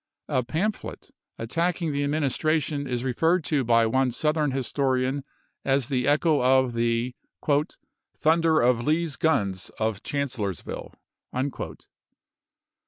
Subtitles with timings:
[0.27, 5.23] A pamphlet attacking the Administration is General referred to by one Southern historian
[5.63, 6.65] as the echo ppL269, 270.
[6.65, 7.15] of the"
[8.23, 10.95] thunder of Lee's guns of Chancellorsville."